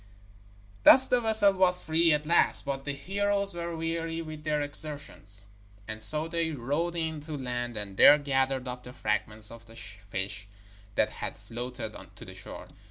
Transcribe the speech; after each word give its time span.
Thus 0.81 1.07
the 1.07 1.21
vessel 1.21 1.53
was 1.53 1.83
free 1.83 2.11
at 2.11 2.25
last. 2.25 2.65
But 2.65 2.85
the 2.85 2.91
heroes 2.93 3.53
were 3.53 3.75
weary 3.77 4.19
with 4.23 4.43
their 4.43 4.59
exertions, 4.59 5.45
and 5.87 6.01
so 6.01 6.27
they 6.27 6.49
rowed 6.49 6.95
in 6.95 7.21
to 7.21 7.37
land, 7.37 7.77
and 7.77 7.95
there 7.97 8.17
gathered 8.17 8.67
up 8.67 8.81
the 8.81 8.93
fragments 8.93 9.51
of 9.51 9.67
the 9.67 9.75
fish 9.75 10.47
that 10.95 11.11
had 11.11 11.37
floated 11.37 11.95
to 12.15 12.25
the 12.25 12.33
shore. 12.33 12.67